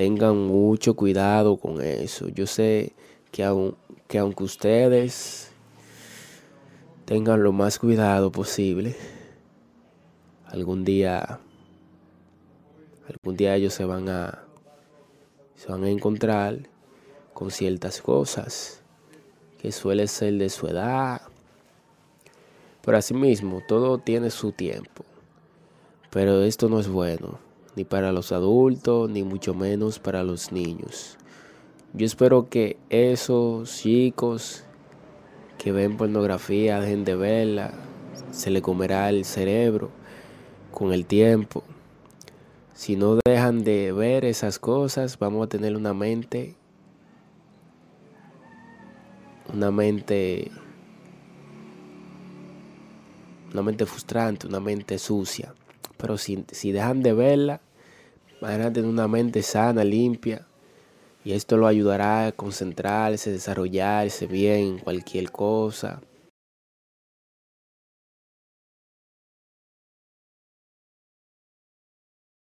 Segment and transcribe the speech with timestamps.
[0.00, 2.28] tengan mucho cuidado con eso.
[2.28, 2.94] Yo sé
[3.30, 3.74] que,
[4.08, 5.50] que aunque ustedes
[7.04, 8.96] tengan lo más cuidado posible,
[10.46, 11.38] algún día,
[13.10, 14.42] algún día ellos se van a,
[15.54, 16.60] se van a encontrar
[17.34, 18.80] con ciertas cosas
[19.60, 21.20] que suele ser de su edad.
[22.80, 25.04] Pero asimismo, todo tiene su tiempo.
[26.08, 31.16] Pero esto no es bueno, ni para los adultos, ni mucho menos para los niños.
[31.92, 34.64] Yo espero que esos chicos
[35.58, 37.74] que ven pornografía dejen de verla,
[38.30, 39.90] se le comerá el cerebro
[40.70, 41.64] con el tiempo.
[42.72, 46.54] Si no dejan de ver esas cosas, vamos a tener una mente,
[49.52, 50.50] una mente,
[53.52, 55.52] una mente frustrante, una mente sucia.
[56.00, 57.60] Pero si, si dejan de verla,
[58.40, 60.46] van a tener una mente sana, limpia.
[61.24, 66.00] Y esto lo ayudará a concentrarse, desarrollarse bien en cualquier cosa.